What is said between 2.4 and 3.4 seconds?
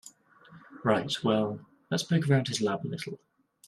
his lab a little.